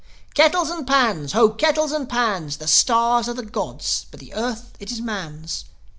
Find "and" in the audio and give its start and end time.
0.71-0.87, 1.91-2.09